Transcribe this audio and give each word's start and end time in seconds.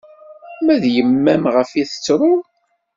Ma 0.63 0.75
d 0.81 0.83
yemma-m 0.95 1.43
ɣef 1.55 1.71
i 1.81 1.83
tettruḍ? 1.89 2.41